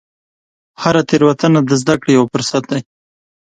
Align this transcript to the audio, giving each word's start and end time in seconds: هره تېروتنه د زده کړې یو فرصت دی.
هره 0.81 1.01
تېروتنه 1.09 1.59
د 1.69 1.71
زده 1.81 1.95
کړې 2.01 2.11
یو 2.17 2.25
فرصت 2.31 2.63
دی. 2.71 2.81